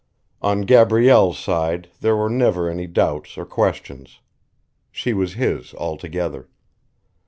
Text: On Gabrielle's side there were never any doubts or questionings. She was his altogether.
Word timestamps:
On 0.41 0.61
Gabrielle's 0.61 1.37
side 1.37 1.91
there 1.99 2.15
were 2.15 2.27
never 2.27 2.67
any 2.67 2.87
doubts 2.87 3.37
or 3.37 3.45
questionings. 3.45 4.19
She 4.91 5.13
was 5.13 5.35
his 5.35 5.75
altogether. 5.75 6.49